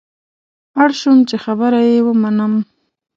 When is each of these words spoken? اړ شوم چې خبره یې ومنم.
اړ 0.83 0.89
شوم 0.99 1.17
چې 1.29 1.35
خبره 1.45 1.79
یې 1.89 1.97
ومنم. 2.07 2.53